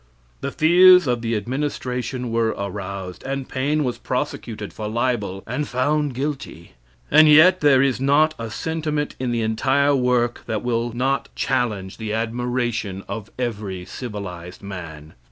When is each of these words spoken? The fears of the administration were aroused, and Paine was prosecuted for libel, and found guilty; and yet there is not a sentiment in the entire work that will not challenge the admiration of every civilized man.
The 0.39 0.49
fears 0.49 1.05
of 1.05 1.21
the 1.21 1.35
administration 1.35 2.31
were 2.31 2.55
aroused, 2.57 3.21
and 3.21 3.47
Paine 3.47 3.83
was 3.83 3.99
prosecuted 3.99 4.73
for 4.73 4.87
libel, 4.87 5.43
and 5.45 5.67
found 5.67 6.15
guilty; 6.15 6.71
and 7.11 7.29
yet 7.29 7.59
there 7.61 7.83
is 7.83 8.01
not 8.01 8.33
a 8.39 8.49
sentiment 8.49 9.15
in 9.19 9.29
the 9.29 9.43
entire 9.43 9.95
work 9.95 10.41
that 10.47 10.63
will 10.63 10.91
not 10.91 11.29
challenge 11.35 11.97
the 11.97 12.13
admiration 12.13 13.03
of 13.07 13.29
every 13.37 13.85
civilized 13.85 14.63
man. 14.63 15.13